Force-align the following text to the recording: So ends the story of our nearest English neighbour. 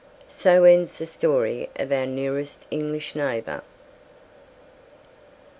So 0.31 0.63
ends 0.63 0.97
the 0.97 1.05
story 1.05 1.69
of 1.75 1.91
our 1.91 2.07
nearest 2.07 2.65
English 2.71 3.13
neighbour. 3.15 3.61